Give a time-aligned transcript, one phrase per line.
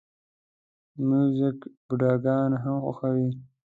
[1.07, 3.29] موزیک بوډاګان هم خوښوي.